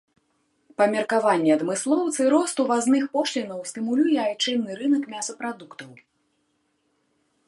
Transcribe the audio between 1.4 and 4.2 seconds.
адмыслоўцы, рост увазных пошлінаў стымулюе